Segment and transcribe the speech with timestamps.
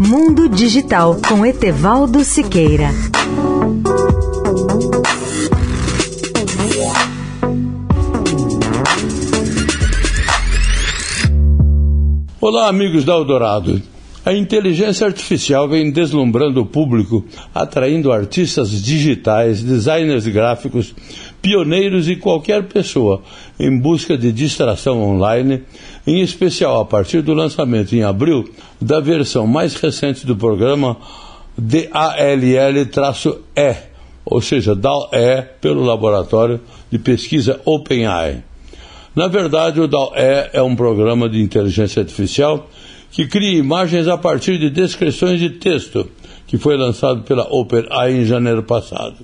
[0.00, 2.90] Mundo Digital com Etevaldo Siqueira.
[12.40, 13.82] Olá, amigos da Eldorado.
[14.24, 20.94] A inteligência artificial vem deslumbrando o público, atraindo artistas digitais, designers gráficos,
[21.40, 23.22] pioneiros e qualquer pessoa
[23.58, 25.62] em busca de distração online,
[26.06, 28.48] em especial a partir do lançamento em abril
[28.80, 30.96] da versão mais recente do programa
[31.56, 32.88] DALL-E,
[34.24, 38.42] ou seja, DAL-E pelo laboratório de pesquisa OpenAI.
[39.14, 42.68] Na verdade, o DAL-E é um programa de inteligência artificial
[43.10, 46.08] que cria imagens a partir de descrições de texto,
[46.46, 49.16] que foi lançado pela OpenAI em janeiro passado.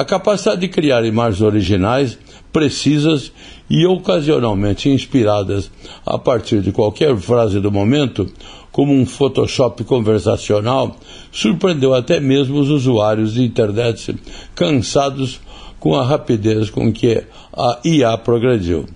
[0.00, 2.18] A capacidade de criar imagens originais,
[2.50, 3.30] precisas
[3.68, 5.70] e ocasionalmente inspiradas
[6.06, 8.26] a partir de qualquer frase do momento,
[8.72, 10.96] como um Photoshop conversacional,
[11.30, 14.16] surpreendeu até mesmo os usuários de internet
[14.54, 15.38] cansados
[15.78, 18.86] com a rapidez com que a IA progrediu.